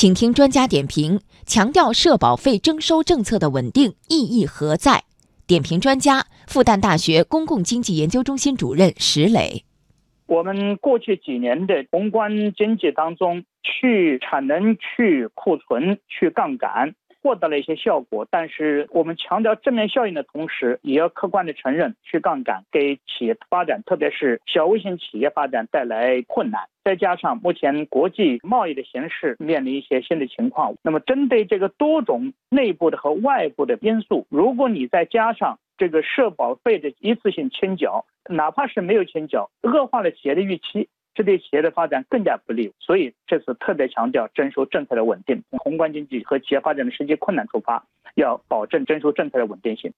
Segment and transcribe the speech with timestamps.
[0.00, 5.02] 请听专家点评，强调社保费征收政策的稳定意义何在？
[5.46, 9.62] 点评专家，复旦大学公共经济研究中心主任石磊。
[10.24, 16.94] 我们过去几年的宏观经济当中，去产能、去库存、去杠杆。
[17.22, 26.62] 获得了一些效果，但是我们强调正面效应的同时，也要客观的承认去杠杆给企业发展，特别是小微型企业发展带来困难。
[26.82, 40.88] 再加上目前国际贸易的形势面临一些新的情况，那么针对这个多种内部的和外部的因素，如果你再加上这个社保费的一次性清缴，哪怕是没有清缴，恶化了企业的预期。
[41.14, 45.42] 这对企业的发展更加不利，所以这次特别强调征收政策的稳定。
[45.50, 49.92] 从宏观经济和企业发展的实际困难出发，要保证征收政策的稳定性。